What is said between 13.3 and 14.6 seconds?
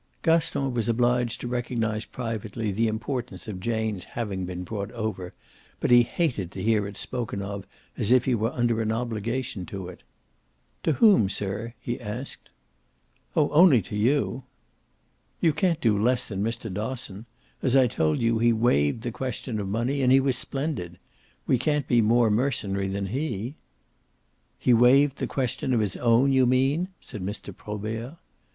"Oh only to you."